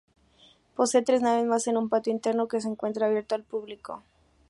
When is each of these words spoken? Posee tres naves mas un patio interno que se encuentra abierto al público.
Posee 0.77 1.03
tres 1.07 1.21
naves 1.21 1.45
mas 1.51 1.67
un 1.81 1.87
patio 1.91 2.11
interno 2.17 2.47
que 2.49 2.59
se 2.63 2.67
encuentra 2.73 3.01
abierto 3.05 3.31
al 3.35 3.43
público. 3.51 3.91